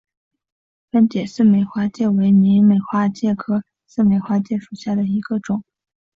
[0.89, 5.63] 分解似美花介为似美花介科似美花介属下的一个种。